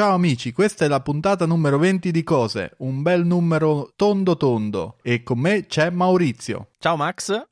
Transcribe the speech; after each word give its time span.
Ciao 0.00 0.14
amici, 0.14 0.50
questa 0.52 0.86
è 0.86 0.88
la 0.88 1.02
puntata 1.02 1.44
numero 1.44 1.76
20 1.76 2.10
di 2.10 2.22
Cose, 2.22 2.72
un 2.78 3.02
bel 3.02 3.26
numero 3.26 3.92
tondo 3.96 4.34
tondo 4.38 4.96
e 5.02 5.22
con 5.22 5.38
me 5.38 5.66
c'è 5.66 5.90
Maurizio. 5.90 6.68
Ciao 6.78 6.96
Max. 6.96 7.48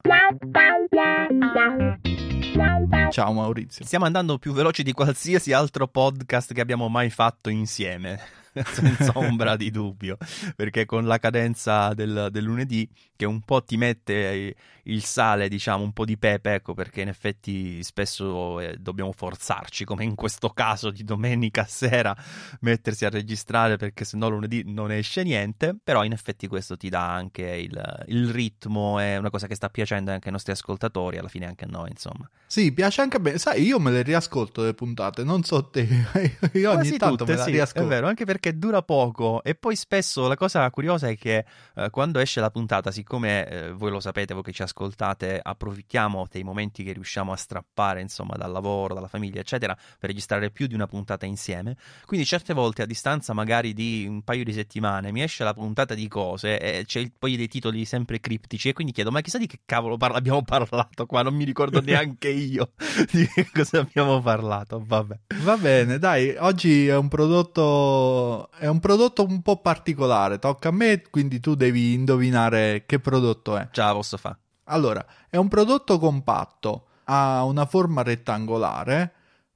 Ciao 3.10 3.32
Maurizio. 3.34 3.84
Stiamo 3.84 4.06
andando 4.06 4.38
più 4.38 4.54
veloci 4.54 4.82
di 4.82 4.92
qualsiasi 4.92 5.52
altro 5.52 5.88
podcast 5.88 6.54
che 6.54 6.62
abbiamo 6.62 6.88
mai 6.88 7.10
fatto 7.10 7.50
insieme. 7.50 8.18
senza 8.70 9.12
ombra 9.14 9.56
di 9.56 9.70
dubbio, 9.70 10.16
perché 10.56 10.84
con 10.84 11.06
la 11.06 11.18
cadenza 11.18 11.94
del, 11.94 12.28
del, 12.30 12.44
lunedì 12.44 12.88
che 13.16 13.26
un 13.26 13.40
po' 13.40 13.62
ti 13.62 13.76
mette 13.76 14.54
il 14.84 15.04
sale, 15.04 15.48
diciamo, 15.48 15.82
un 15.82 15.92
po' 15.92 16.04
di 16.04 16.16
pepe, 16.16 16.54
ecco 16.54 16.74
perché 16.74 17.02
in 17.02 17.08
effetti 17.08 17.82
spesso 17.82 18.60
eh, 18.60 18.76
dobbiamo 18.78 19.12
forzarci, 19.12 19.84
come 19.84 20.04
in 20.04 20.14
questo 20.14 20.50
caso 20.50 20.90
di 20.90 21.04
domenica 21.04 21.64
sera, 21.64 22.16
mettersi 22.60 23.04
a 23.04 23.10
registrare 23.10 23.76
perché 23.76 24.04
sennò 24.04 24.28
lunedì 24.28 24.62
non 24.66 24.90
esce 24.90 25.22
niente, 25.22 25.76
però 25.82 26.04
in 26.04 26.12
effetti 26.12 26.46
questo 26.46 26.76
ti 26.76 26.88
dà 26.88 27.12
anche 27.12 27.42
il, 27.42 28.04
il 28.06 28.30
ritmo, 28.30 28.98
è 28.98 29.16
una 29.16 29.30
cosa 29.30 29.46
che 29.46 29.54
sta 29.54 29.68
piacendo 29.68 30.10
anche 30.10 30.28
ai 30.28 30.32
nostri 30.32 30.52
ascoltatori, 30.52 31.18
alla 31.18 31.28
fine 31.28 31.46
anche 31.46 31.64
a 31.64 31.68
noi, 31.68 31.90
insomma. 31.90 32.28
Sì, 32.50 32.72
piace 32.72 33.02
anche 33.02 33.18
a 33.18 33.20
me, 33.20 33.36
sai, 33.36 33.62
io 33.62 33.78
me 33.78 33.90
le 33.90 34.00
riascolto 34.00 34.62
le 34.62 34.72
puntate, 34.72 35.22
non 35.22 35.42
so 35.42 35.66
te, 35.66 35.82
io 36.54 36.70
ogni 36.70 36.78
Quasi 36.78 36.96
tanto 36.96 37.16
tutte, 37.16 37.32
me 37.32 37.36
la 37.36 37.44
sì, 37.44 37.50
riascolto. 37.50 37.86
È 37.86 37.90
vero, 37.90 38.06
anche 38.06 38.24
perché 38.24 38.56
dura 38.56 38.80
poco 38.80 39.42
e 39.44 39.54
poi 39.54 39.76
spesso 39.76 40.26
la 40.26 40.34
cosa 40.34 40.70
curiosa 40.70 41.08
è 41.08 41.16
che 41.18 41.44
eh, 41.74 41.90
quando 41.90 42.18
esce 42.20 42.40
la 42.40 42.50
puntata, 42.50 42.90
siccome 42.90 43.46
eh, 43.46 43.72
voi 43.72 43.90
lo 43.90 44.00
sapete, 44.00 44.32
voi 44.32 44.42
che 44.42 44.52
ci 44.52 44.62
ascoltate, 44.62 45.38
approfittiamo 45.42 46.26
dei 46.30 46.42
momenti 46.42 46.82
che 46.84 46.92
riusciamo 46.92 47.32
a 47.32 47.36
strappare, 47.36 48.00
insomma, 48.00 48.34
dal 48.38 48.50
lavoro, 48.50 48.94
dalla 48.94 49.08
famiglia, 49.08 49.40
eccetera, 49.40 49.74
per 49.74 50.08
registrare 50.08 50.50
più 50.50 50.66
di 50.66 50.74
una 50.74 50.86
puntata 50.86 51.26
insieme. 51.26 51.76
Quindi 52.06 52.24
certe 52.24 52.54
volte 52.54 52.80
a 52.80 52.86
distanza 52.86 53.34
magari 53.34 53.74
di 53.74 54.06
un 54.08 54.22
paio 54.22 54.44
di 54.44 54.54
settimane 54.54 55.12
mi 55.12 55.22
esce 55.22 55.44
la 55.44 55.52
puntata 55.52 55.92
di 55.92 56.08
cose 56.08 56.58
e 56.58 56.86
c'è 56.86 57.10
poi 57.18 57.36
dei 57.36 57.48
titoli 57.48 57.84
sempre 57.84 58.20
criptici 58.20 58.70
e 58.70 58.72
quindi 58.72 58.94
chiedo, 58.94 59.10
ma 59.10 59.20
chissà 59.20 59.36
di 59.36 59.46
che 59.46 59.58
cavolo 59.66 59.98
parla- 59.98 60.16
abbiamo 60.16 60.40
parlato 60.48 61.04
qua? 61.04 61.20
Non 61.20 61.34
mi 61.34 61.44
ricordo 61.44 61.80
neanche 61.84 62.28
io 62.30 62.37
di 63.12 63.26
che 63.26 63.48
cosa 63.52 63.80
abbiamo 63.80 64.20
parlato, 64.20 64.82
vabbè. 64.84 65.18
Va 65.42 65.56
bene, 65.56 65.98
dai, 65.98 66.34
oggi 66.38 66.86
è 66.88 66.96
un 66.96 67.08
prodotto 67.08 68.50
è 68.52 68.66
un 68.66 68.80
prodotto 68.80 69.24
un 69.24 69.42
po' 69.42 69.60
particolare, 69.60 70.38
tocca 70.38 70.68
a 70.68 70.72
me, 70.72 71.02
quindi 71.10 71.40
tu 71.40 71.54
devi 71.54 71.94
indovinare 71.94 72.84
che 72.86 72.98
prodotto 72.98 73.56
è. 73.56 73.68
Ce 73.70 73.80
la 73.80 73.92
posso 73.92 74.16
fare. 74.16 74.38
Allora, 74.64 75.04
è 75.28 75.36
un 75.36 75.48
prodotto 75.48 75.98
compatto, 75.98 76.86
ha 77.04 77.42
una 77.44 77.66
forma 77.66 78.02
rettangolare, 78.02 79.12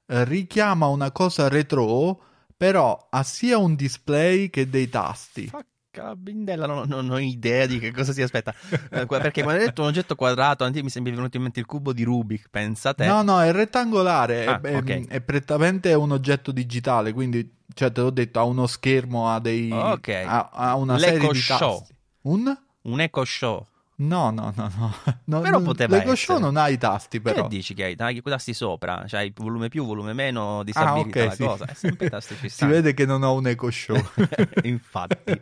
eh, 0.07 0.23
richiama 0.25 0.87
una 0.87 1.11
cosa 1.11 1.47
retro, 1.47 2.19
però 2.55 3.07
ha 3.09 3.23
sia 3.23 3.57
un 3.57 3.75
display 3.75 4.49
che 4.49 4.69
dei 4.69 4.89
tasti. 4.89 5.49
Porca 5.49 5.72
bindella, 6.15 6.65
non, 6.65 6.87
non 6.87 7.09
ho 7.11 7.19
idea 7.19 7.65
di 7.65 7.79
che 7.79 7.91
cosa 7.91 8.11
si 8.13 8.21
aspetta. 8.21 8.53
Eh, 8.89 9.05
perché 9.05 9.43
quando 9.43 9.61
hai 9.61 9.67
detto 9.67 9.81
un 9.81 9.87
oggetto 9.89 10.15
quadrato, 10.15 10.69
mi 10.71 10.89
sembra 10.89 11.13
venuto 11.13 11.37
in 11.37 11.43
mente 11.43 11.59
il 11.59 11.65
cubo 11.65 11.93
di 11.93 12.03
Rubik, 12.03 12.47
pensate. 12.49 13.05
No, 13.05 13.21
no, 13.21 13.41
è 13.41 13.51
rettangolare, 13.51 14.45
Ah, 14.45 14.59
è, 14.59 14.67
è- 14.69 14.75
ok. 14.77 15.07
è 15.07 15.21
prettamente 15.21 15.93
un 15.93 16.11
oggetto 16.11 16.51
digitale, 16.51 17.13
quindi, 17.13 17.57
cioè, 17.73 17.91
te 17.91 18.01
l'ho 18.01 18.09
detto, 18.09 18.39
ha 18.39 18.43
uno 18.43 18.65
schermo, 18.67 19.29
ha 19.29 19.39
dei... 19.39 19.71
Ok. 19.71 20.07
ha, 20.25 20.49
ha 20.51 20.75
una 20.75 20.97
L'Echo 20.97 21.11
serie 21.13 21.31
di 21.31 21.39
Show. 21.39 21.77
tasti. 21.79 21.95
Un? 22.21 22.57
Un 22.83 22.99
eco 22.99 23.23
show. 23.25 23.65
No, 23.95 24.31
no, 24.31 24.51
no, 24.55 24.71
no. 24.77 24.93
no 25.25 25.39
Però 25.41 25.61
poteva 25.61 25.97
Show 25.97 26.13
essere. 26.13 26.39
non 26.39 26.57
ha 26.57 26.67
i 26.67 26.77
tasti, 26.77 27.21
però. 27.21 27.43
Che 27.43 27.47
dici 27.55 27.73
che 27.73 27.83
hai? 27.83 27.95
Quei 27.95 28.21
tasti 28.21 28.53
sopra, 28.53 29.05
cioè 29.07 29.31
volume 29.35 29.69
più, 29.69 29.85
volume 29.85 30.13
meno, 30.13 30.63
Ah, 30.73 30.97
ok, 30.97 31.15
la 31.15 31.31
sì. 31.31 31.43
cosa. 31.43 31.65
Eh, 31.65 31.75
sempre 31.75 32.07
i 32.07 32.09
tasti 32.09 32.35
ci 32.41 32.49
Si 32.49 32.65
vede 32.65 32.93
che 32.93 33.05
non 33.05 33.21
ho 33.23 33.33
un 33.33 33.47
Echo 33.47 33.69
Show. 33.69 33.95
Infatti. 34.63 35.39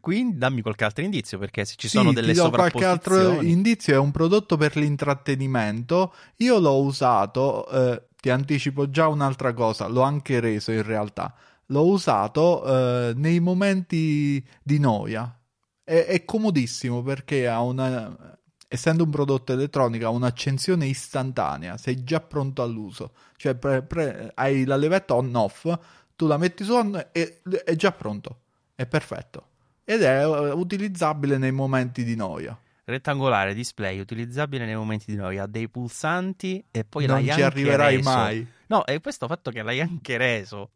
Quindi 0.00 0.38
dammi 0.38 0.60
qualche 0.60 0.84
altro 0.84 1.02
indizio, 1.02 1.38
perché 1.38 1.64
se 1.64 1.74
ci 1.76 1.88
Sì, 1.88 1.96
sono 1.96 2.12
delle 2.12 2.32
ti 2.32 2.38
do 2.38 2.50
qualche 2.50 2.84
altro 2.84 3.40
indizio, 3.40 3.94
è 3.94 3.98
un 3.98 4.10
prodotto 4.10 4.56
per 4.56 4.76
l'intrattenimento. 4.76 6.14
Io 6.36 6.58
l'ho 6.58 6.80
usato, 6.82 7.68
eh, 7.70 8.02
ti 8.20 8.30
anticipo 8.30 8.90
già 8.90 9.08
un'altra 9.08 9.52
cosa, 9.54 9.86
l'ho 9.86 10.02
anche 10.02 10.40
reso 10.40 10.72
in 10.72 10.82
realtà. 10.82 11.34
L'ho 11.70 11.86
usato 11.86 12.64
eh, 12.64 13.12
nei 13.16 13.40
momenti 13.40 14.44
di 14.62 14.78
noia. 14.78 15.30
È, 15.86 16.04
è 16.04 16.24
comodissimo 16.24 17.00
perché 17.02 17.46
ha 17.46 17.62
una, 17.62 18.36
essendo 18.66 19.04
un 19.04 19.10
prodotto 19.10 19.52
elettronico, 19.52 20.06
ha 20.06 20.10
un'accensione 20.10 20.84
istantanea, 20.86 21.76
sei 21.76 22.02
già 22.02 22.20
pronto 22.20 22.62
all'uso. 22.62 23.12
Cioè, 23.36 23.54
pre- 23.54 23.82
pre- 23.82 24.32
hai 24.34 24.64
la 24.64 24.74
levetta 24.74 25.14
on-off, 25.14 25.72
tu 26.16 26.26
la 26.26 26.38
metti 26.38 26.64
su 26.64 26.72
on 26.72 27.08
e 27.12 27.40
è 27.64 27.76
già 27.76 27.92
pronto. 27.92 28.40
È 28.74 28.84
perfetto. 28.84 29.50
Ed 29.84 30.02
è 30.02 30.22
eh, 30.22 30.50
utilizzabile 30.50 31.38
nei 31.38 31.52
momenti 31.52 32.02
di 32.02 32.16
noia. 32.16 32.58
Rettangolare 32.84 33.54
display 33.54 34.00
utilizzabile 34.00 34.64
nei 34.64 34.74
momenti 34.74 35.04
di 35.06 35.16
noia, 35.16 35.44
ha 35.44 35.46
dei 35.46 35.68
pulsanti 35.68 36.64
e 36.72 36.84
poi 36.84 37.06
non 37.06 37.22
ci 37.24 37.40
arriverai 37.40 37.96
reso. 37.96 38.10
mai. 38.10 38.46
No, 38.68 38.82
è 38.82 39.00
questo 39.00 39.28
fatto 39.28 39.52
che 39.52 39.62
l'hai 39.62 39.80
anche 39.80 40.16
reso. 40.16 40.72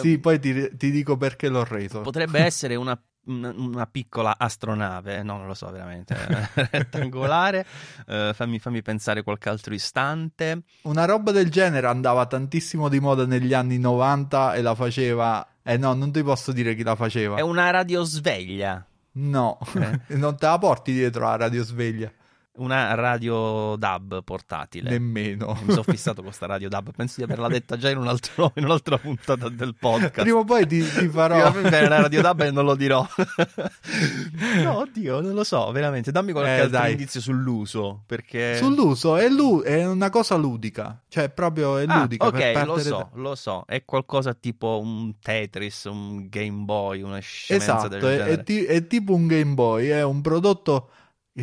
Sì, 0.00 0.18
poi 0.18 0.38
ti, 0.38 0.76
ti 0.76 0.90
dico 0.90 1.18
perché 1.18 1.48
l'ho 1.48 1.64
reso. 1.64 2.00
Potrebbe 2.00 2.40
essere 2.40 2.74
una, 2.74 2.98
una- 3.26 3.86
piccola 3.86 4.34
astronave, 4.38 5.22
no, 5.22 5.36
non 5.38 5.46
lo 5.46 5.54
so 5.54 5.70
veramente. 5.70 6.14
Rettangolare, 6.70 7.64
eh, 8.06 8.32
fammi, 8.34 8.58
fammi 8.58 8.82
pensare 8.82 9.22
qualche 9.22 9.48
altro 9.48 9.74
istante. 9.74 10.62
Una 10.82 11.04
roba 11.04 11.30
del 11.30 11.50
genere 11.50 11.86
andava 11.86 12.26
tantissimo 12.26 12.88
di 12.88 13.00
moda 13.00 13.26
negli 13.26 13.54
anni 13.54 13.78
90 13.78 14.54
e 14.54 14.62
la 14.62 14.74
faceva... 14.74 15.46
Eh 15.62 15.76
no, 15.76 15.94
non 15.94 16.10
ti 16.10 16.22
posso 16.24 16.50
dire 16.52 16.74
chi 16.74 16.82
la 16.82 16.96
faceva. 16.96 17.36
È 17.36 17.40
una 17.40 17.70
radiosveglia, 17.70 18.84
No, 19.14 19.58
Eh. 19.74 20.00
non 20.16 20.36
te 20.36 20.46
la 20.46 20.58
porti 20.58 20.92
dietro 20.92 21.24
la 21.24 21.36
radiosveglia. 21.36 22.10
Una 22.54 22.94
radio 22.94 23.76
DAB 23.76 24.22
portatile. 24.22 24.90
Nemmeno. 24.90 25.58
Mi 25.64 25.70
sono 25.70 25.82
fissato 25.84 26.16
con 26.16 26.26
questa 26.26 26.46
radio 26.46 26.68
DAB, 26.68 26.90
penso 26.94 27.14
di 27.16 27.22
averla 27.22 27.48
detta 27.48 27.76
già 27.76 27.88
in, 27.90 27.96
un 27.96 28.06
altro- 28.08 28.52
in 28.56 28.64
un'altra 28.64 28.98
puntata 28.98 29.48
del 29.48 29.74
podcast. 29.74 30.20
Prima 30.20 30.38
o 30.38 30.44
poi 30.44 30.66
ti, 30.66 30.80
ti 30.82 31.08
farò... 31.08 31.50
Prima 31.50 31.70
la 31.88 32.00
radio 32.02 32.20
DAB 32.20 32.40
e 32.42 32.50
non 32.50 32.64
lo 32.64 32.74
dirò. 32.74 33.06
no, 34.62 34.78
oddio, 34.78 35.20
non 35.20 35.32
lo 35.34 35.44
so, 35.44 35.70
veramente. 35.72 36.10
Dammi 36.12 36.32
qualche 36.32 36.50
Eh, 36.50 36.60
altro 36.60 36.78
dai. 36.78 36.90
indizio 36.92 37.20
sull'uso, 37.20 38.02
perché... 38.06 38.56
Sull'uso 38.56 39.16
è, 39.16 39.28
lu- 39.28 39.62
è 39.62 39.86
una 39.86 40.10
cosa 40.10 40.34
ludica, 40.36 41.00
cioè 41.08 41.30
proprio 41.30 41.78
è 41.78 41.84
Ah, 41.88 42.00
ludica. 42.00 42.26
ok, 42.26 42.62
lo 42.66 42.78
so, 42.78 43.10
lo 43.14 43.34
so. 43.34 43.64
È 43.66 43.84
qualcosa 43.84 44.34
tipo 44.34 44.78
un 44.82 45.14
Tetris, 45.20 45.84
un 45.84 46.28
Game 46.28 46.64
Boy, 46.64 47.02
una 47.02 47.18
scemenza 47.18 47.76
Esatto, 47.76 47.88
del 47.88 48.02
è, 48.02 48.16
genere. 48.16 48.30
è 48.32 48.42
ti- 48.42 48.64
è 48.64 48.86
tipo 48.86 49.14
un 49.14 49.26
Game 49.26 49.54
Boy, 49.54 49.88
è 49.88 50.02
un 50.02 50.20
prodotto 50.20 50.90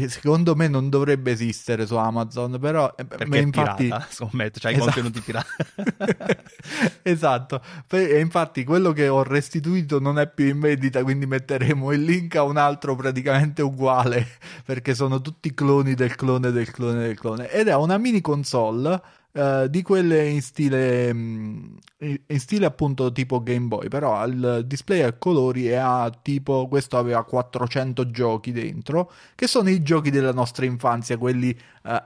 secondo 0.07 0.55
me 0.55 0.67
non 0.67 0.89
dovrebbe 0.89 1.31
esistere 1.31 1.87
su 1.87 1.95
Amazon, 1.95 2.57
però 2.59 2.93
eh, 2.95 3.05
Perché 3.05 3.37
infatti... 3.39 3.85
pirata, 3.85 4.07
scommetto, 4.11 4.59
c'hai 4.61 4.75
Esatto. 4.75 4.91
contenuti 4.91 5.21
pirati. 5.21 5.49
esatto, 7.01 7.61
e 7.89 8.19
infatti 8.19 8.63
quello 8.63 8.91
che 8.91 9.07
ho 9.07 9.23
restituito 9.23 9.99
non 9.99 10.19
è 10.19 10.31
più 10.31 10.45
in 10.45 10.59
vendita, 10.59 11.01
quindi 11.03 11.25
metteremo 11.25 11.91
il 11.91 12.03
link 12.03 12.35
a 12.35 12.43
un 12.43 12.57
altro 12.57 12.95
praticamente 12.95 13.61
uguale, 13.63 14.27
perché 14.63 14.93
sono 14.93 15.21
tutti 15.21 15.53
cloni 15.53 15.95
del 15.95 16.15
clone 16.15 16.51
del 16.51 16.69
clone 16.69 16.99
del 16.99 17.17
clone. 17.17 17.49
Ed 17.49 17.67
è 17.67 17.75
una 17.75 17.97
mini 17.97 18.21
console 18.21 19.01
eh, 19.31 19.67
di 19.69 19.83
quelle 19.83 20.27
in 20.27 20.41
stile, 20.41 21.13
mm, 21.13 21.75
in 21.99 22.39
stile 22.39 22.65
appunto 22.65 23.11
tipo 23.11 23.43
Game 23.43 23.67
Boy, 23.67 23.87
però 23.87 24.15
ha 24.15 24.23
il 24.25 24.63
display 24.65 25.01
a 25.01 25.13
colori 25.13 25.67
e 25.69 25.75
ha 25.75 26.11
tipo, 26.21 26.67
questo 26.67 26.97
aveva 26.97 27.23
400 27.23 28.09
giochi 28.09 28.51
dentro, 28.51 29.11
che 29.35 29.47
sono 29.47 29.69
i 29.69 29.83
giochi 29.83 30.09
della 30.09 30.33
nostra 30.33 30.65
infanzia, 30.65 31.17
quelli 31.17 31.49
eh, 31.49 31.91
eh, 31.91 32.01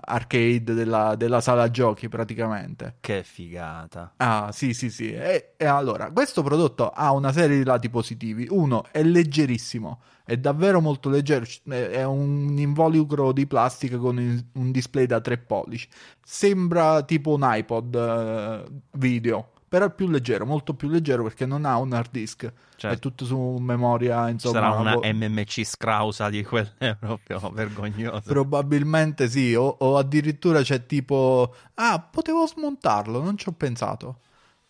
arcade 0.00 0.74
della, 0.74 1.14
della 1.16 1.40
sala 1.40 1.70
giochi 1.70 2.08
praticamente. 2.08 2.96
che 3.00 3.22
figata. 3.22 4.14
Ah, 4.16 4.50
sì, 4.52 4.74
sì, 4.74 4.90
sì. 4.90 5.12
E, 5.12 5.54
e 5.56 5.64
allora, 5.66 6.10
questo 6.10 6.42
prodotto 6.42 6.90
ha 6.90 7.12
una 7.12 7.32
serie 7.32 7.58
di 7.58 7.64
lati 7.64 7.88
positivi. 7.88 8.46
Uno, 8.50 8.84
è 8.90 9.02
leggerissimo, 9.02 10.00
è 10.24 10.36
davvero 10.36 10.80
molto 10.80 11.08
leggero. 11.08 11.44
È 11.68 12.02
un 12.02 12.56
involucro 12.58 13.32
di 13.32 13.46
plastica 13.46 13.96
con 13.96 14.16
un 14.18 14.70
display 14.72 15.06
da 15.06 15.20
3 15.20 15.38
pollici. 15.38 15.88
Sembra 16.28 17.02
tipo 17.04 17.30
un 17.34 17.40
iPod 17.44 17.94
eh, 17.94 18.64
video, 18.98 19.52
però 19.68 19.86
è 19.86 19.92
più 19.92 20.08
leggero, 20.08 20.44
molto 20.44 20.74
più 20.74 20.88
leggero 20.88 21.22
perché 21.22 21.46
non 21.46 21.64
ha 21.64 21.76
un 21.78 21.92
hard 21.92 22.08
disk. 22.10 22.52
Cioè, 22.74 22.90
È 22.90 22.98
tutto 22.98 23.24
su 23.24 23.38
memoria, 23.60 24.28
insomma. 24.28 24.54
sarà 24.54 24.70
una 24.74 24.94
boh, 24.94 25.02
MMC 25.04 25.64
scrausa 25.64 26.28
di 26.28 26.42
quelle 26.42 26.74
proprio 26.98 27.38
vergognose. 27.54 28.28
Probabilmente 28.28 29.28
sì, 29.28 29.54
o, 29.54 29.66
o 29.78 29.96
addirittura 29.98 30.62
c'è 30.62 30.84
tipo, 30.84 31.54
ah, 31.74 32.00
potevo 32.00 32.44
smontarlo, 32.44 33.22
non 33.22 33.38
ci 33.38 33.48
ho 33.48 33.52
pensato. 33.52 34.18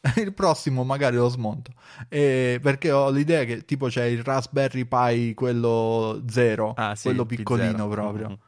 Il 0.17 0.35
prossimo 0.35 0.85
magari 0.85 1.17
lo 1.17 1.29
smonto. 1.31 1.73
Eh, 2.11 2.58
perché 2.61 2.93
ho 2.93 3.08
l'idea 3.11 3.44
che 3.44 3.64
tipo 3.64 3.87
c'è 3.87 4.05
il 4.05 4.23
Raspberry 4.23 4.85
Pi, 4.85 5.32
quello 5.32 6.23
zero, 6.29 6.75
Ah, 6.76 6.94
sì, 6.94 7.05
quello 7.05 7.23
il 7.23 7.29
P0. 7.29 7.35
piccolino 7.37 7.88
proprio. 7.88 8.29
Mhm. 8.29 8.38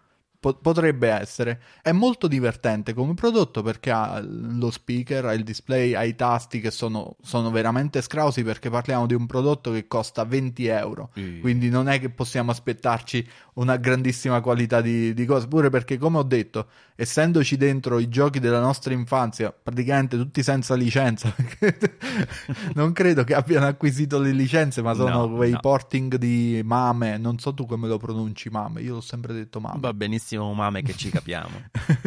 Po- 0.40 0.54
potrebbe 0.54 1.08
essere. 1.08 1.60
È 1.82 1.90
molto 1.90 2.28
divertente 2.28 2.94
come 2.94 3.14
prodotto 3.14 3.62
perché 3.62 3.90
ha 3.90 4.20
lo 4.24 4.70
speaker, 4.70 5.24
ha 5.26 5.32
il 5.32 5.42
display, 5.42 5.94
ha 5.94 6.04
i 6.04 6.14
tasti 6.14 6.60
che 6.60 6.70
sono, 6.70 7.16
sono 7.20 7.50
veramente 7.50 8.00
scrausi 8.02 8.44
perché 8.44 8.70
parliamo 8.70 9.06
di 9.06 9.14
un 9.14 9.26
prodotto 9.26 9.72
che 9.72 9.88
costa 9.88 10.24
20 10.24 10.66
euro. 10.66 11.10
Sì. 11.14 11.38
Quindi 11.40 11.68
non 11.70 11.88
è 11.88 11.98
che 11.98 12.10
possiamo 12.10 12.50
aspettarci 12.52 13.26
una 13.54 13.76
grandissima 13.76 14.40
qualità 14.40 14.80
di, 14.80 15.12
di 15.12 15.24
cose. 15.24 15.48
Pure 15.48 15.70
perché, 15.70 15.98
come 15.98 16.18
ho 16.18 16.22
detto, 16.22 16.68
essendoci 16.94 17.56
dentro 17.56 17.98
i 17.98 18.08
giochi 18.08 18.38
della 18.38 18.60
nostra 18.60 18.92
infanzia, 18.92 19.52
praticamente 19.52 20.16
tutti 20.16 20.42
senza 20.44 20.74
licenza, 20.76 21.34
non 22.74 22.92
credo 22.92 23.24
che 23.24 23.34
abbiano 23.34 23.66
acquisito 23.66 24.18
le 24.18 24.30
licenze, 24.32 24.82
ma 24.82 24.94
sono 24.94 25.26
No, 25.26 25.34
quei 25.34 25.52
no. 25.52 25.58
porting 25.60 26.14
di 26.16 26.60
Mame. 26.64 27.18
Non 27.18 27.38
so 27.38 27.52
tu 27.54 27.66
come 27.66 27.88
lo 27.88 27.98
pronunci, 27.98 28.50
Mame. 28.50 28.80
Io 28.82 28.94
l'ho 28.94 29.00
sempre 29.00 29.32
detto 29.32 29.58
Mame. 29.60 29.80
Va 29.80 29.92
benissimo, 29.92 30.26
mame, 30.36 30.82
che 30.82 30.94
ci 30.94 31.10
capiamo. 31.10 31.62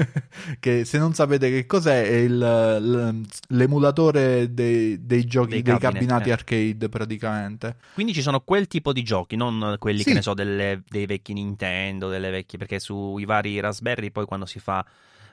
che 0.59 0.85
se 0.85 0.97
non 0.97 1.13
sapete 1.13 1.49
che 1.49 1.65
cos'è 1.65 2.03
è 2.03 2.15
il- 2.15 3.21
l'emulatore 3.49 4.53
dei, 4.53 5.05
dei 5.05 5.25
giochi 5.25 5.49
Dei 5.49 5.61
dei, 5.61 5.73
cabinet, 5.77 5.93
cabinati 5.93 6.29
eh. 6.29 6.33
arcade 6.33 6.89
praticamente 6.89 7.75
Quindi 7.93 8.13
ci 8.13 8.21
sono 8.21 8.41
quel 8.41 8.67
tipo 8.67 8.93
di 8.93 9.03
giochi, 9.03 9.35
non 9.35 9.75
quelli 9.79 9.99
Sì. 9.99 10.05
che 10.05 10.13
ne 10.13 10.21
so, 10.21 10.33
delle- 10.33 10.83
dei 10.87 11.05
vecchi 11.05 11.33
Nintendo, 11.33 12.09
delle 12.09 12.29
vecchie, 12.29 12.57
perché 12.57 12.79
sui 12.79 13.25
vari 13.25 13.59
Raspberry 13.59 14.11
poi 14.11 14.25
quando 14.25 14.45
si 14.45 14.59
fa 14.59 14.85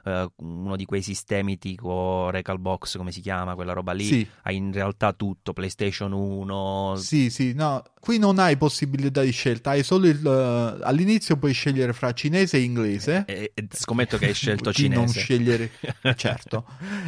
eh, 0.05 0.31
uno 0.37 0.77
di 0.77 0.85
quei 0.85 1.03
sistemi 1.03 1.59
tipo 1.59 2.29
Recalbox, 2.31 2.97
come 2.97 3.13
si 3.13 3.21
chiama, 3.21 3.55
quella 3.55 3.73
roba 3.73 3.93
lì, 3.93 4.05
sì. 4.05 4.29
hai 4.43 4.57
in 4.57 4.73
realtà 4.73 5.13
tutto, 5.13 5.53
PlayStation 5.53 6.13
1, 6.13 6.97
sì 6.97 7.31
sì 7.31 7.53
no 7.55 7.83
qui 8.01 8.19
non 8.19 8.39
hai 8.39 8.57
possibilità 8.57 9.23
di 9.23 9.33
scelta 9.33 9.71
hai 9.71 9.83
solo 9.83 10.07
il 10.07 10.25
eh, 10.25 10.85
all'inizio 10.85 11.37
puoi 11.37 11.53
scegliere 11.53 11.93
fra 11.93 12.13
cinese 12.13 12.57
e 12.57 12.61
inglese. 12.61 13.25
E, 13.27 13.53
e 13.55 13.67
scommetto 13.71 14.19
che 14.19 14.27
hai 14.27 14.35
scelto 14.35 14.71
Chi 14.71 14.89
non 14.89 15.09
cinese. 15.09 15.21
scegliere 15.21 15.71
certo. 16.17 16.65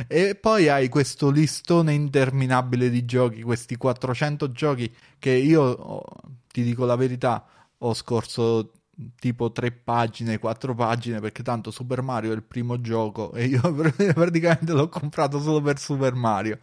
E 0.06 0.34
poi 0.34 0.68
hai 0.68 0.88
questo 0.88 1.30
listone 1.30 1.92
interminabile 1.92 2.90
di 2.90 3.04
giochi 3.04 3.42
questi 3.42 3.76
400 3.76 4.52
giochi 4.52 4.92
che 5.18 5.30
io 5.30 5.62
oh, 5.62 6.04
ti 6.50 6.62
dico 6.62 6.84
la 6.84 6.96
verità 6.96 7.44
ho 7.78 7.94
scorso 7.94 8.72
tipo 9.18 9.52
tre 9.52 9.70
pagine, 9.72 10.38
quattro 10.38 10.74
pagine 10.74 11.20
perché 11.20 11.42
tanto 11.42 11.70
Super 11.70 12.02
Mario 12.02 12.32
è 12.32 12.34
il 12.34 12.42
primo 12.42 12.80
gioco 12.80 13.32
e 13.32 13.46
io 13.46 13.60
pr- 13.74 14.12
praticamente 14.12 14.72
l'ho 14.72 14.88
comprato 14.88 15.40
solo 15.40 15.60
per 15.60 15.78
Super 15.78 16.14
Mario. 16.14 16.58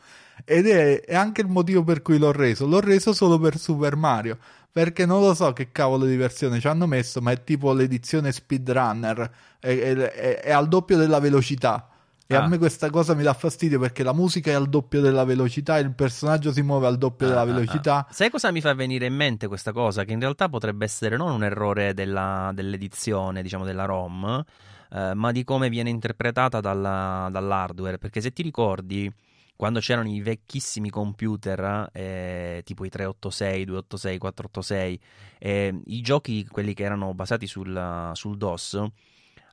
Ed 0.46 0.68
è, 0.68 1.02
è 1.02 1.16
anche 1.16 1.42
il 1.42 1.48
motivo 1.48 1.84
per 1.84 2.02
cui 2.02 2.18
l'ho 2.18 2.32
reso. 2.32 2.66
L'ho 2.68 2.80
reso 2.80 3.14
solo 3.14 3.40
per 3.40 3.58
Super 3.58 3.96
Mario 3.96 4.38
perché 4.72 5.06
non 5.06 5.22
lo 5.22 5.34
so 5.34 5.54
che 5.54 5.72
cavolo 5.72 6.06
di 6.06 6.16
versione 6.16 6.60
ci 6.60 6.68
hanno 6.68 6.86
messo 6.86 7.20
ma 7.22 7.32
è 7.32 7.44
tipo 7.44 7.74
l'edizione 7.74 8.32
speedrunner 8.32 9.32
è- 9.60 9.76
è- 9.76 10.40
è 10.42 10.52
al 10.52 10.68
doppio 10.68 10.98
della 10.98 11.20
velocità 11.20 11.90
e 12.28 12.36
Ah. 12.36 12.44
a 12.44 12.48
me 12.48 12.58
questa 12.58 12.90
cosa 12.90 13.14
mi 13.14 13.24
dà 13.24 13.34
fastidio 13.34 13.80
perché 13.80 14.04
la 14.04 14.14
musica 14.14 14.52
è 14.52 14.54
al 14.54 14.68
doppio 14.68 15.00
della 15.02 15.24
velocità 15.24 15.78
e 15.78 15.82
il 15.82 15.94
personaggio 15.96 16.52
si 16.52 16.62
muove 16.62 16.86
al 16.88 16.98
doppio 16.98 17.26
Ah, 17.26 17.30
della 17.30 17.42
ah, 17.42 17.46
velocità 17.46 17.96
ah. 18.06 18.08
Sai 18.12 18.30
cosa 18.30 18.52
mi 18.52 18.60
fa 18.62 18.74
venire 18.74 19.06
in 19.06 19.16
mente 19.16 19.48
questa 19.48 19.72
cosa? 19.72 20.04
Che 20.04 20.12
in 20.12 20.20
realtà 20.20 20.50
potrebbe 20.50 20.84
essere 20.86 21.16
non 21.18 21.32
un 21.32 21.44
errore 21.44 21.94
della- 21.94 22.52
dell'edizione, 22.54 23.42
diciamo 23.42 23.64
della 23.64 23.86
ROM, 23.86 24.44
eh, 24.92 25.14
ma 25.14 25.32
di 25.32 25.44
come 25.46 25.70
viene 25.70 25.90
interpretata 25.90 26.60
dalla- 26.60 27.30
dall'hardware. 27.32 27.98
Perché 27.98 28.20
se 28.22 28.32
ti 28.34 28.42
ricordi, 28.42 29.12
quando 29.56 29.80
c'erano 29.80 30.08
i 30.10 30.22
vecchissimi 30.22 30.90
computer, 30.90 31.90
eh, 31.94 32.62
tipo 32.64 32.86
i 32.86 32.90
386, 32.90 33.66
286, 33.66 34.18
486, 34.18 35.00
eh, 35.40 35.82
i 35.86 36.02
giochi, 36.02 36.46
quelli 36.46 36.74
che 36.74 36.84
erano 36.84 37.14
basati 37.14 37.48
sul, 37.48 38.12
sul 38.14 38.38
DOS, 38.38 38.84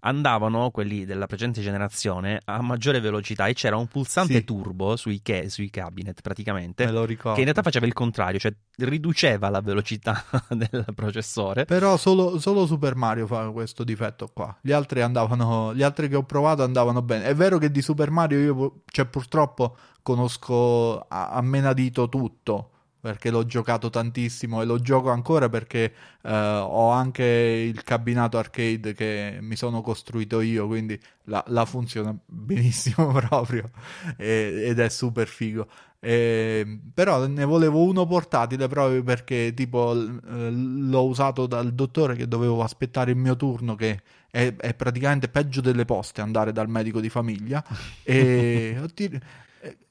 andavano, 0.06 0.70
quelli 0.70 1.04
della 1.04 1.26
precedente 1.26 1.60
generazione, 1.62 2.40
a 2.44 2.60
maggiore 2.62 3.00
velocità 3.00 3.46
e 3.46 3.54
c'era 3.54 3.76
un 3.76 3.86
pulsante 3.86 4.34
Sì. 4.34 4.44
turbo 4.44 4.96
sui, 4.96 5.20
che- 5.22 5.48
sui 5.48 5.70
cabinet 5.70 6.20
praticamente 6.20 6.84
me 6.84 6.92
lo 6.92 7.04
ricordo 7.04 7.32
che 7.34 7.38
in 7.40 7.44
realtà 7.44 7.62
faceva 7.62 7.86
il 7.86 7.92
contrario, 7.94 8.38
cioè 8.38 8.52
riduceva 8.78 9.48
la 9.48 9.60
velocità 9.60 10.22
del 10.50 10.84
processore. 10.94 11.64
Però 11.64 11.96
solo, 11.96 12.38
solo 12.38 12.66
Super 12.66 12.94
Mario 12.96 13.26
fa 13.26 13.48
questo 13.50 13.82
difetto 13.84 14.28
qua. 14.32 14.56
Gli 14.60 14.72
altri 14.72 15.00
andavano, 15.00 15.74
gli 15.74 15.82
altri 15.82 16.08
che 16.08 16.16
ho 16.16 16.24
provato 16.24 16.62
andavano 16.62 17.00
bene. 17.02 17.24
È 17.24 17.34
vero 17.34 17.58
che 17.58 17.70
di 17.70 17.80
Super 17.82 18.10
Mario 18.10 18.38
io, 18.38 18.82
cioè, 18.86 19.06
purtroppo 19.06 19.76
conosco 20.02 20.98
a, 21.08 21.28
a 21.30 21.40
menadito 21.40 22.08
tutto. 22.08 22.70
Perché 23.04 23.28
l'ho 23.30 23.44
giocato 23.44 23.90
tantissimo 23.90 24.62
e 24.62 24.64
lo 24.64 24.78
gioco 24.78 25.10
ancora 25.10 25.50
perché 25.50 25.92
eh, 26.22 26.30
ho 26.32 26.88
anche 26.88 27.22
il 27.22 27.82
cabinato 27.82 28.38
arcade 28.38 28.94
che 28.94 29.36
mi 29.42 29.56
sono 29.56 29.82
costruito 29.82 30.40
io, 30.40 30.66
quindi 30.66 30.98
la, 31.24 31.44
la 31.48 31.66
funziona 31.66 32.16
benissimo 32.24 33.12
proprio 33.28 33.70
e- 34.16 34.64
ed 34.68 34.78
è 34.78 34.88
super 34.88 35.28
figo. 35.28 35.68
E- 36.00 36.78
però 36.94 37.26
ne 37.26 37.44
volevo 37.44 37.82
uno 37.82 38.06
portatile 38.06 38.68
proprio 38.68 39.02
perché 39.02 39.52
tipo 39.54 39.92
l- 39.92 40.88
l'ho 40.88 41.06
usato 41.06 41.46
dal 41.46 41.72
dottore 41.74 42.14
che 42.16 42.26
dovevo 42.28 42.62
aspettare 42.62 43.10
il 43.10 43.16
mio 43.18 43.36
turno 43.36 43.74
che 43.74 44.00
è, 44.30 44.54
è 44.56 44.74
praticamente 44.74 45.28
peggio 45.28 45.60
delle 45.60 45.84
poste 45.84 46.20
andare 46.20 46.52
dal 46.52 46.68
medico 46.68 47.00
di 47.00 47.08
famiglia 47.08 47.62
e 48.02 48.76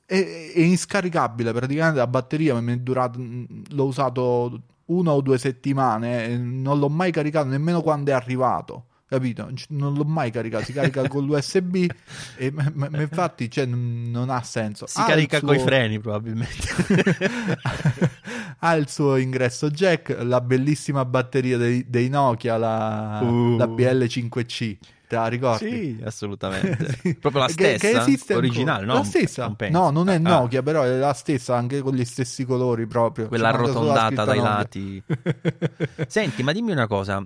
è, 0.06 0.52
è- 0.54 0.60
inscaricabile 0.60 1.52
praticamente 1.54 1.98
la 2.00 2.08
batteria 2.08 2.60
mi 2.60 2.74
è 2.74 2.78
durata 2.78 3.18
l'ho 3.20 3.86
usato 3.86 4.62
una 4.86 5.12
o 5.12 5.22
due 5.22 5.38
settimane 5.38 6.38
non 6.38 6.78
l'ho 6.80 6.90
mai 6.90 7.12
caricato 7.12 7.48
nemmeno 7.48 7.82
quando 7.82 8.12
è 8.12 8.14
arrivato 8.14 8.86
capito? 9.14 9.48
Non 9.70 9.94
l'ho 9.94 10.06
mai 10.06 10.32
caricato, 10.32 10.64
si 10.66 10.74
carica 10.74 11.06
con 11.08 11.24
l'USB 11.24 11.86
e 12.36 12.50
ma- 12.52 12.72
ma- 12.74 12.90
ma 12.90 13.00
infatti 13.02 13.48
cioè, 13.52 13.66
n- 13.68 14.10
non 14.10 14.32
ha 14.32 14.42
senso. 14.42 14.88
Si 14.88 15.00
Ha 15.00 15.06
carica 15.06 15.38
suo- 15.38 15.50
coi 15.50 15.60
freni 15.60 16.00
probabilmente. 16.00 16.66
ha 18.60 18.74
il 18.74 18.90
suo 18.90 19.18
ingresso 19.18 19.70
jack, 19.70 20.18
la 20.22 20.42
bellissima 20.42 21.06
batteria 21.06 21.58
dei, 21.58 21.86
dei 21.88 22.10
Nokia, 22.10 22.58
la, 22.58 23.20
Uh. 23.22 23.56
la 23.58 23.66
BL5C. 23.68 24.78
Te 25.14 25.20
la 25.20 25.28
ricordi? 25.28 25.96
sì, 25.98 26.02
assolutamente. 26.06 26.98
Sì. 27.02 27.16
Proprio 27.16 27.42
la 27.42 27.48
Che- 27.48 27.54
stessa, 27.54 27.78
che 27.78 27.98
esiste 27.98 28.34
ancora. 28.34 28.38
originale, 28.38 28.86
no? 28.86 28.94
La 28.96 29.04
stessa? 29.04 29.46
Non 29.46 29.56
no, 29.72 29.90
non 29.92 30.10
è 30.10 30.16
Ah, 30.16 30.20
Nokia, 30.20 30.64
però 30.64 30.84
è 30.84 30.98
la 30.98 31.14
stessa, 31.14 31.56
anche 31.56 31.82
con 31.82 31.94
gli 31.94 32.06
stessi 32.06 32.46
colori 32.46 32.88
proprio. 32.88 33.28
Quella 33.28 33.50
Ci 33.52 33.58
la 33.58 33.60
arrotondata 33.64 34.26
dai 34.26 34.38
Nokia. 34.38 34.52
lati. 34.54 35.04
Senti, 36.08 36.44
ma 36.44 36.52
dimmi 36.52 36.72
una 36.72 36.88
cosa, 36.88 37.24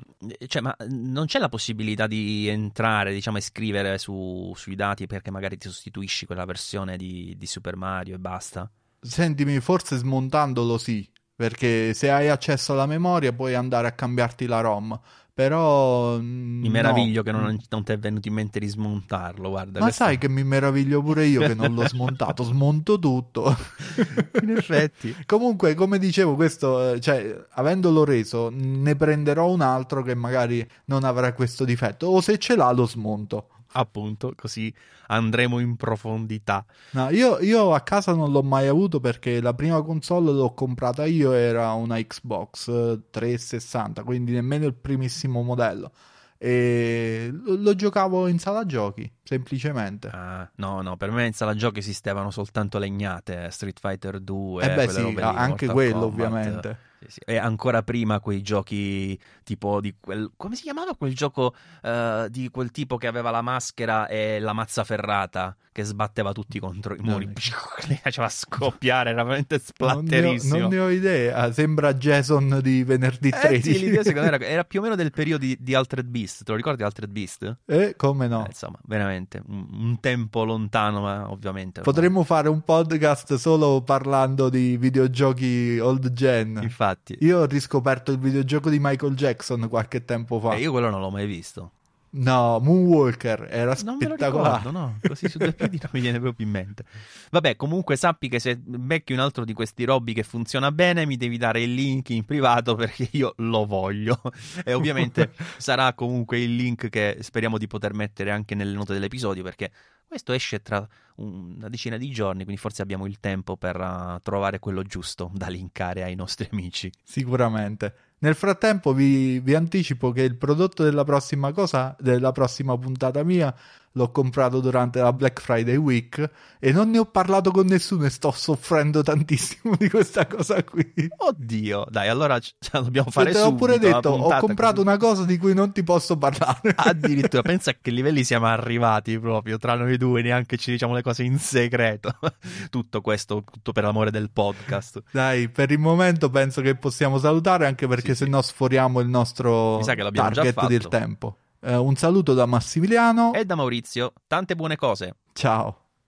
cioè, 0.47 0.61
ma 0.61 0.75
non 0.89 1.25
c'è 1.25 1.39
la 1.39 1.49
possibilità 1.49 2.07
di 2.07 2.47
entrare, 2.47 3.13
diciamo, 3.13 3.37
e 3.37 3.41
scrivere 3.41 3.97
su- 3.97 4.53
sui 4.55 4.75
dati 4.75 5.07
perché 5.07 5.31
magari 5.31 5.57
ti 5.57 5.67
sostituisci 5.67 6.25
quella 6.25 6.45
versione 6.45 6.97
di, 6.97 7.35
di 7.37 7.45
Super 7.45 7.75
Mario 7.75 8.15
e 8.15 8.19
basta? 8.19 8.69
Sentimi, 8.99 9.59
forse 9.59 9.97
smontandolo 9.97 10.77
sì, 10.77 11.07
perché 11.35 11.93
se 11.93 12.09
hai 12.09 12.29
accesso 12.29 12.73
alla 12.73 12.85
memoria 12.85 13.31
puoi 13.33 13.53
andare 13.55 13.87
a 13.87 13.91
cambiarti 13.91 14.45
la 14.47 14.59
ROM, 14.61 14.99
però... 15.37 16.17
mm, 16.17 16.61
Mi 16.61 16.69
meraviglio 16.69 17.21
che 17.21 17.31
non, 17.31 17.55
non 17.69 17.83
ti 17.83 17.91
è 17.91 17.99
venuto 17.99 18.27
in 18.27 18.33
mente 18.33 18.57
di 18.59 18.65
smontarlo, 18.67 19.49
guarda. 19.49 19.77
Ma 19.77 19.85
questo- 19.85 20.05
sai 20.05 20.17
che 20.17 20.27
mi 20.27 20.43
meraviglio 20.43 21.03
pure 21.03 21.27
io 21.27 21.41
che 21.41 21.53
non 21.53 21.75
l'ho 21.75 21.85
smontato, 21.87 22.41
smonto 22.41 22.97
tutto. 22.97 23.55
In 24.41 24.49
effetti. 24.57 25.15
Comunque, 25.27 25.75
come 25.75 25.99
dicevo, 25.99 26.33
questo, 26.33 26.93
eh, 26.93 26.99
cioè, 26.99 27.39
avendolo 27.51 28.03
reso, 28.03 28.49
ne 28.51 28.95
prenderò 28.95 29.51
un 29.51 29.61
altro 29.61 30.01
che 30.01 30.15
magari 30.15 30.67
non 30.85 31.03
avrà 31.03 31.31
questo 31.33 31.65
difetto, 31.65 32.07
o 32.07 32.19
se 32.19 32.39
ce 32.39 32.55
l'ha 32.55 32.71
lo 32.71 32.87
smonto. 32.87 33.49
Appunto, 33.79 34.33
così 34.35 34.73
andremo 35.07 35.59
in 35.59 35.75
profondità. 35.75 36.65
No, 36.91 37.09
io, 37.09 37.39
io 37.39 37.73
a 37.73 37.81
casa 37.81 38.13
non 38.13 38.31
l'ho 38.31 38.41
mai 38.41 38.67
avuto 38.67 38.99
perché 38.99 39.39
la 39.39 39.53
prima 39.53 39.81
console 39.83 40.31
l'ho 40.31 40.53
comprata 40.53 41.05
io 41.05 41.31
era 41.31 41.71
una 41.73 41.97
Xbox 42.01 42.67
eh, 42.69 43.01
360, 43.09 44.03
quindi 44.03 44.31
nemmeno 44.31 44.65
il 44.65 44.73
primissimo 44.73 45.41
modello. 45.43 45.91
E 46.39 47.31
lo, 47.31 47.75
giocavo 47.75 48.27
in 48.27 48.37
sala 48.37 48.65
giochi, 48.65 49.11
semplicemente. 49.23 50.09
Ah, 50.11 50.47
no, 50.55 50.81
no, 50.81 50.95
per 50.95 51.09
me 51.11 51.25
in 51.25 51.33
sala 51.33 51.55
giochi 51.55 51.79
esistevano 51.79 52.29
soltanto 52.29 52.77
legnate, 52.77 53.49
Street 53.49 53.79
Fighter 53.79 54.19
2, 54.19 54.63
Eh 54.63 54.75
beh 54.75 54.87
sì, 54.89 55.15
anche 55.19 55.67
quello 55.67 56.09
Kombat. 56.09 56.11
ovviamente. 56.11 56.77
Sì, 56.99 57.05
sì. 57.09 57.19
E 57.25 57.37
ancora 57.37 57.83
prima 57.83 58.19
quei 58.19 58.41
giochi 58.41 59.19
tipo 59.43 59.79
di 59.81 59.95
quel... 59.99 60.31
come 60.35 60.55
si 60.55 60.63
chiamava 60.63 60.95
quel 60.95 61.13
gioco 61.15 61.53
eh, 61.83 62.27
di 62.29 62.49
quel 62.49 62.71
tipo 62.71 62.97
che 62.97 63.07
aveva 63.07 63.29
la 63.31 63.41
maschera 63.41 64.07
e 64.07 64.39
la 64.39 64.53
mazza 64.53 64.83
ferrata 64.83 65.55
che 65.71 65.83
sbatteva 65.83 66.31
tutti 66.31 66.57
contro 66.59 66.95
i 66.95 66.99
muri, 67.01 67.25
Non- 67.25 67.33
li 67.87 67.99
faceva 68.01 68.27
scoppiare, 68.29 69.11
era 69.11 69.21
veramente 69.23 69.61
Non 69.77 69.87
ne, 69.87 69.93
ho, 69.95 69.99
splatterissimo. 69.99 70.57
non 70.57 70.69
ne 70.69 70.79
ho 70.79 70.89
idea, 70.89 71.51
sembra 71.51 71.93
Jason 71.93 72.59
di 72.63 72.83
venerdì 72.83 73.27
Eh 73.27 73.39
13. 73.39 73.73
sì, 73.73 73.79
l'idea 73.85 74.01
secondo 74.01 74.27
me 74.27 74.35
era, 74.35 74.43
era 74.49 74.63
più 74.63 74.79
o 74.79 74.83
meno 74.83 74.95
del 74.95 75.11
periodo 75.11 75.45
di, 75.45 75.55
di 75.59 75.75
Altered 75.75 76.07
Beast, 76.07 76.43
te 76.43 76.49
lo 76.51 76.57
ricordi 76.57 76.81
Altered 76.81 77.11
Beast? 77.11 77.57
Eh, 77.67 77.93
come 77.95 78.27
no? 78.27 78.43
Eh, 78.45 78.47
insomma, 78.47 78.79
veramente, 78.85 79.39
un, 79.45 79.67
un 79.71 79.99
tempo 79.99 80.43
lontano, 80.45 81.01
ma 81.01 81.29
ovviamente... 81.29 81.81
ormai. 81.81 81.93
Potremmo 81.93 82.23
fare 82.23 82.49
un 82.49 82.61
podcast 82.61 83.35
solo 83.35 83.81
parlando 83.83 84.49
di 84.49 84.77
videogiochi 84.77 85.77
old 85.79 86.11
gen. 86.11 86.59
Infatti, 86.63 86.96
Io 87.19 87.39
ho 87.39 87.45
riscoperto 87.45 88.11
il 88.11 88.19
videogioco 88.19 88.69
di 88.69 88.79
Michael 88.79 89.15
Jackson 89.15 89.67
qualche 89.69 90.05
tempo 90.05 90.39
fa. 90.39 90.55
Eh, 90.55 90.61
io 90.61 90.71
quello 90.71 90.89
non 90.89 91.01
l'ho 91.01 91.09
mai 91.09 91.25
visto. 91.25 91.71
No, 92.17 92.59
Moonwalker 92.59 93.47
era 93.49 93.75
Non 93.83 93.97
me 93.97 94.07
lo 94.07 94.15
spettacolare. 94.15 94.57
ricordo, 94.57 94.71
no, 94.71 94.99
così 95.05 95.29
su 95.29 95.37
due 95.37 95.53
piedi 95.53 95.77
non 95.81 95.91
mi 95.93 95.99
viene 95.99 96.19
proprio 96.19 96.45
in 96.45 96.51
mente. 96.51 96.83
Vabbè, 97.29 97.55
comunque 97.55 97.95
sappi 97.95 98.27
che 98.27 98.39
se 98.39 98.57
becchi 98.57 99.13
un 99.13 99.19
altro 99.19 99.45
di 99.45 99.53
questi 99.53 99.83
robby 99.83 100.13
che 100.13 100.23
funziona 100.23 100.71
bene, 100.71 101.05
mi 101.05 101.17
devi 101.17 101.37
dare 101.37 101.61
il 101.61 101.73
link 101.73 102.09
in 102.09 102.25
privato 102.25 102.75
perché 102.75 103.07
io 103.11 103.33
lo 103.37 103.65
voglio. 103.65 104.19
E 104.63 104.73
ovviamente 104.73 105.31
sarà 105.57 105.93
comunque 105.93 106.39
il 106.39 106.55
link 106.55 106.89
che 106.89 107.17
speriamo 107.21 107.57
di 107.57 107.67
poter 107.67 107.93
mettere 107.93 108.31
anche 108.31 108.55
nelle 108.55 108.73
note 108.73 108.93
dell'episodio 108.93 109.43
perché 109.43 109.71
questo 110.07 110.31
esce 110.31 110.61
tra 110.61 110.87
una 111.17 111.67
decina 111.67 111.97
di 111.97 112.09
giorni, 112.09 112.43
quindi 112.43 112.61
forse 112.61 112.81
abbiamo 112.81 113.05
il 113.05 113.19
tempo 113.19 113.57
per 113.57 113.77
uh, 113.77 114.19
trovare 114.21 114.59
quello 114.59 114.81
giusto 114.83 115.29
da 115.33 115.47
linkare 115.49 116.03
ai 116.03 116.15
nostri 116.15 116.47
amici. 116.51 116.89
Sicuramente. 117.03 117.93
Nel 118.19 118.35
frattempo 118.35 118.93
vi, 118.93 119.39
vi 119.39 119.53
anticipo 119.53 120.11
che 120.11 120.23
il 120.23 120.37
prodotto 120.37 120.83
della 120.83 121.03
prossima 121.03 121.51
cosa, 121.51 121.95
della 121.99 122.31
prossima 122.31 122.75
puntata 122.77 123.23
mia, 123.23 123.53
l'ho 123.97 124.11
comprato 124.11 124.61
durante 124.61 125.01
la 125.01 125.11
Black 125.11 125.41
Friday 125.41 125.75
Week 125.75 126.29
e 126.59 126.71
non 126.71 126.89
ne 126.91 126.99
ho 126.99 127.05
parlato 127.05 127.51
con 127.51 127.65
nessuno 127.65 128.05
e 128.05 128.09
sto 128.09 128.31
soffrendo 128.31 129.01
tantissimo 129.01 129.75
di 129.75 129.89
questa 129.89 130.27
cosa 130.27 130.63
qui. 130.63 130.93
Oddio, 131.17 131.85
dai, 131.89 132.07
allora 132.07 132.39
ce 132.39 132.53
la 132.71 132.81
dobbiamo 132.81 133.09
fare 133.09 133.31
Te 133.31 133.39
l'ho 133.39 133.45
subito. 133.45 133.65
pure 133.65 133.79
detto, 133.79 134.09
ho 134.09 134.39
comprato 134.39 134.75
così. 134.75 134.87
una 134.87 134.97
cosa 134.97 135.25
di 135.25 135.37
cui 135.37 135.53
non 135.53 135.71
ti 135.73 135.83
posso 135.83 136.17
parlare. 136.17 136.73
Addirittura, 136.75 137.41
pensa 137.43 137.71
a 137.71 137.75
che 137.81 137.91
livelli 137.91 138.23
siamo 138.23 138.45
arrivati 138.45 139.17
proprio 139.19 139.57
tra 139.57 139.75
noi 139.75 139.97
due, 139.97 140.21
neanche 140.21 140.57
ci 140.57 140.71
diciamo 140.71 140.93
le 140.93 141.01
cose 141.01 141.23
in 141.23 141.39
segreto. 141.39 142.17
tutto 142.69 143.01
questo, 143.01 143.43
tutto 143.43 143.71
per 143.71 143.83
l'amore 143.83 144.11
del 144.11 144.29
podcast. 144.31 145.03
Dai, 145.11 145.49
per 145.49 145.71
il 145.71 145.79
momento 145.79 146.29
penso 146.29 146.61
che 146.61 146.75
possiamo 146.75 147.17
salutare 147.17 147.65
anche 147.65 147.87
perché 147.87 148.13
Sì, 148.13 148.23
se 148.23 148.29
no 148.29 148.41
sforiamo 148.41 148.99
il 148.99 149.07
nostro 149.07 149.79
target 149.83 150.67
del 150.67 150.87
tempo. 150.87 151.37
Eh, 151.61 151.75
un 151.75 151.95
saluto 151.95 152.33
da 152.33 152.45
Massimiliano. 152.45 153.33
E 153.33 153.45
da 153.45 153.55
Maurizio, 153.55 154.13
tante 154.27 154.55
buone 154.55 154.75
cose. 154.75 155.15
Ciao. 155.33 155.86